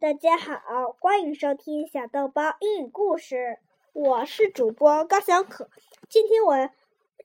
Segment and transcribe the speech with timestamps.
[0.00, 3.58] 大家好，欢迎收听小豆包英语故事。
[3.92, 5.68] 我是主播高小可，
[6.08, 6.70] 今天我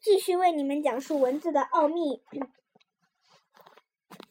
[0.01, 2.21] 继续为你们讲述文字的奥秘。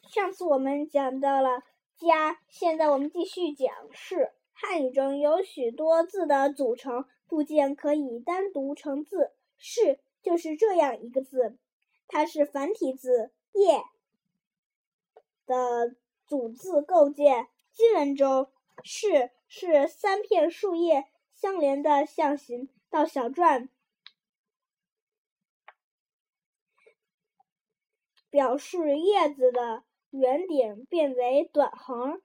[0.07, 1.63] 上次我们讲到了
[1.97, 4.31] “家”，现在我们继续讲“是”。
[4.53, 11.57] 汉语中有许多字的组成部件可以单独成字，“是”就是这样一个字，
[12.07, 13.81] 它是繁体字“叶”
[15.47, 15.95] 的
[16.27, 17.47] 组字构件。
[17.75, 18.51] 经文中
[18.83, 22.69] ，“是”是三片树叶相连的象形。
[22.89, 23.67] 到小篆，
[28.29, 32.21] 表示叶子的圆点变为短横，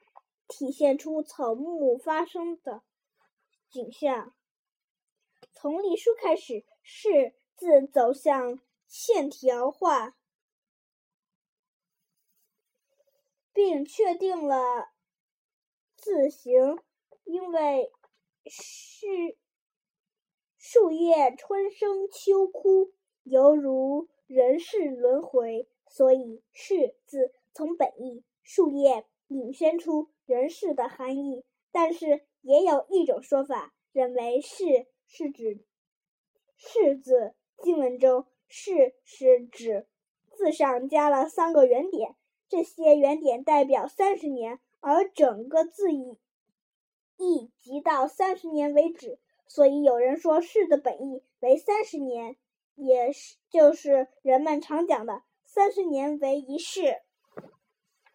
[0.47, 2.85] 体现出草木发生的
[3.69, 4.33] 景象。
[5.53, 10.17] 从隶书开始，“是”字走向线条化，
[13.53, 14.93] 并确定了。
[16.01, 16.79] 字形，
[17.25, 17.93] 因为
[18.47, 19.37] 是
[20.57, 31.45] 树叶春生秋枯，犹如人世轮回，所以“是”字从本意树叶引申出人世的含义。
[31.71, 35.63] 但是也有一种说法认为“是”是指
[36.57, 37.35] “是”字。
[37.63, 39.87] 经文中“是”是指
[40.31, 42.17] 字上加了三个圆点，
[42.49, 44.61] 这些圆点代表三十年。
[44.81, 46.19] 而整个字义
[47.17, 52.37] 意即到三十年为止，所以有人说“是”的本意为三十年，
[52.75, 57.03] 也是就是人们常讲的“三十年为一世”。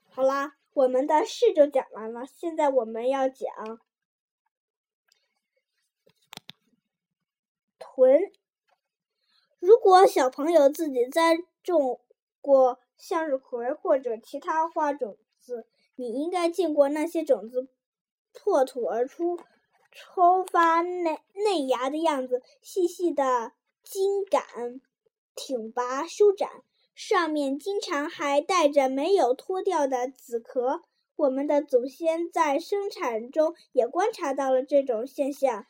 [0.10, 3.48] 好啦，我们的“是”就讲完了，现在我们要讲
[7.78, 8.32] “屯”。
[9.60, 12.00] 如果小朋友自己栽种
[12.42, 17.68] 过向日葵或者其他花种子，你应该见过那些种子
[18.34, 19.40] 破土而出、
[19.92, 24.82] 抽发内内芽的样子，细细的茎秆
[25.36, 26.50] 挺拔舒展，
[26.94, 30.84] 上面经常还带着没有脱掉的籽壳。
[31.16, 35.66] 我们的祖先在生产中也观察到了这种现象，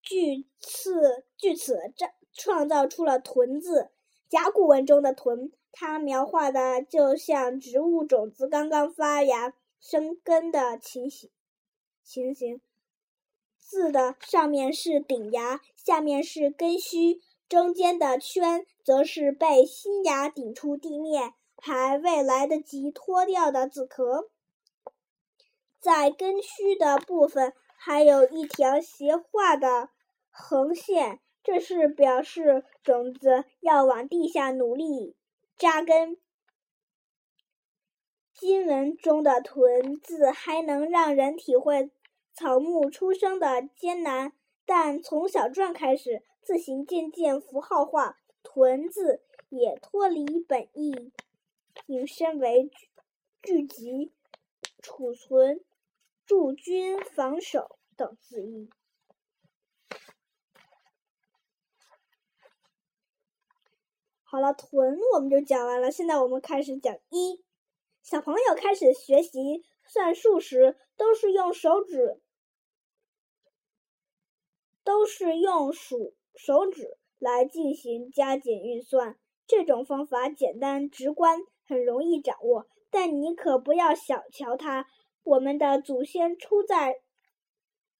[0.00, 3.90] 据此据此创创造出了“屯”字，
[4.30, 5.52] 甲骨文中的“屯”。
[5.76, 11.28] 它描画的就像植物种子刚刚发芽生根的情形，
[12.04, 12.60] 情形。
[13.58, 24.30] 字的上面是顶芽，下面是根须，中间的圈则是被新芽顶出地面还未来得及脱掉的籽壳。
[25.80, 29.88] 在根须的部分还有一条斜画的
[30.30, 35.16] 横线，这是表示种子要往地下努力。
[35.56, 36.16] 扎根。
[38.34, 41.90] 经文中的“屯”字还能让人体会
[42.32, 44.32] 草木出生的艰难，
[44.66, 51.12] 但从小篆开始，字形渐渐符号化，“屯”字也脱离本意，
[51.86, 52.68] 引申为
[53.40, 54.12] 聚集、
[54.82, 55.64] 储存、
[56.26, 58.68] 驻军、防守等字义。
[64.34, 65.92] 好了，臀我们就讲完了。
[65.92, 67.40] 现在我们开始讲一。
[68.02, 72.20] 小朋友开始学习算数时，都是用手指，
[74.82, 79.16] 都是用数手指来进行加减运算。
[79.46, 82.66] 这种方法简单直观，很容易掌握。
[82.90, 84.88] 但你可不要小瞧它。
[85.22, 86.96] 我们的祖先出在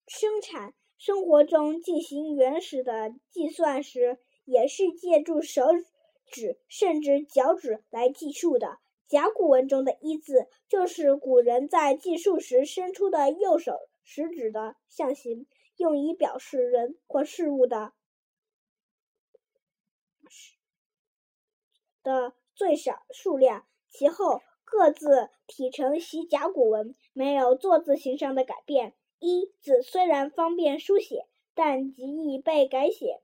[0.08, 5.62] 生产生活中进行原始的计算时，也是借助手。
[6.34, 15.46] 指甚至脚趾来计数的甲骨文中的“一”字，就是古人在计数时伸出的右手食指的象形，
[15.76, 17.92] 用以表示人或事物的
[22.02, 23.64] 的最少数量。
[23.88, 28.94] 其后各自体成习甲骨文，没有坐字形上的改变。
[29.20, 33.20] “一”字虽然方便书写，但极易被改写。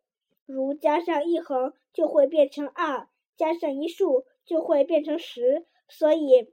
[0.50, 6.52] 如加上一横就会变成二，加上一竖就会变成十，所以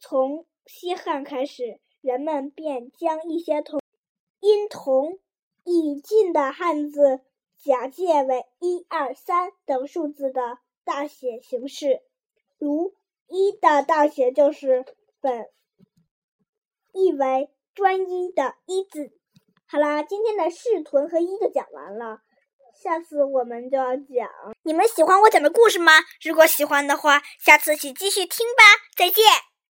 [0.00, 3.80] 从西汉开始，人们便将一些同
[4.40, 5.20] 音同
[5.62, 7.20] 义近的汉字
[7.56, 12.02] 假借为一二三等数字的大写形式，
[12.58, 12.92] 如
[13.28, 14.84] 一的大写就是
[15.20, 15.48] 本
[16.92, 19.12] 意为专一的一字。
[19.66, 22.20] 好啦，今天的是屯和一就讲完了。
[22.74, 24.28] 下次我们就要讲，
[24.64, 25.92] 你们喜欢我讲的故事吗？
[26.22, 28.64] 如果喜欢的话，下次请继续听吧。
[28.96, 29.51] 再见。